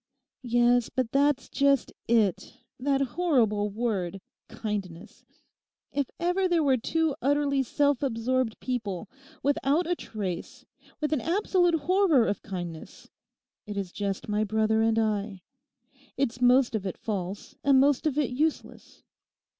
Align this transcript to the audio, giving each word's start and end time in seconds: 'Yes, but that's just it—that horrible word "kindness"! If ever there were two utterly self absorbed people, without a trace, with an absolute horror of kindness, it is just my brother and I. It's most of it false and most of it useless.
'Yes, 0.41 0.89
but 0.89 1.11
that's 1.11 1.47
just 1.47 1.93
it—that 2.07 3.01
horrible 3.01 3.69
word 3.69 4.19
"kindness"! 4.47 5.23
If 5.91 6.09
ever 6.19 6.47
there 6.47 6.63
were 6.63 6.77
two 6.77 7.13
utterly 7.21 7.61
self 7.61 8.01
absorbed 8.01 8.59
people, 8.59 9.07
without 9.43 9.85
a 9.85 9.95
trace, 9.95 10.65
with 11.01 11.13
an 11.13 11.21
absolute 11.21 11.75
horror 11.81 12.25
of 12.25 12.41
kindness, 12.41 13.11
it 13.67 13.77
is 13.77 13.91
just 13.91 14.27
my 14.27 14.43
brother 14.43 14.81
and 14.81 14.97
I. 14.97 15.43
It's 16.17 16.41
most 16.41 16.73
of 16.73 16.87
it 16.87 16.97
false 16.97 17.53
and 17.63 17.79
most 17.79 18.07
of 18.07 18.17
it 18.17 18.31
useless. 18.31 19.03